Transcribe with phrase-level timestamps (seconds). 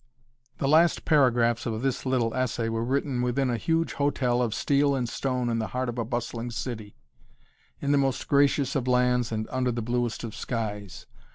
[0.57, 4.95] The last paragraphs of this little essay were written within a huge hotel of steel
[4.95, 6.95] and stone in the heart of a bustling city,
[7.79, 11.05] in the most gracious of lands and under the bluest of skies.